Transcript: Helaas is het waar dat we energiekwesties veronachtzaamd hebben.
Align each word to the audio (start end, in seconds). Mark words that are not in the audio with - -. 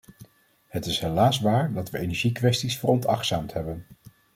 Helaas 0.67 0.87
is 1.37 1.41
het 1.41 1.41
waar 1.41 1.73
dat 1.73 1.89
we 1.89 1.99
energiekwesties 1.99 2.77
veronachtzaamd 2.79 3.53
hebben. 3.53 3.85